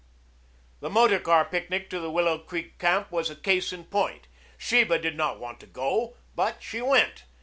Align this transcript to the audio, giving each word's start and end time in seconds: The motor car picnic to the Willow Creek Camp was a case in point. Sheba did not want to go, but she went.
The 0.79 0.89
motor 0.89 1.19
car 1.19 1.45
picnic 1.45 1.87
to 1.91 1.99
the 1.99 2.09
Willow 2.09 2.39
Creek 2.39 2.79
Camp 2.79 3.11
was 3.11 3.29
a 3.29 3.35
case 3.35 3.71
in 3.71 3.83
point. 3.83 4.27
Sheba 4.57 4.97
did 4.97 5.15
not 5.15 5.39
want 5.39 5.59
to 5.59 5.67
go, 5.67 6.17
but 6.33 6.63
she 6.63 6.81
went. 6.81 7.25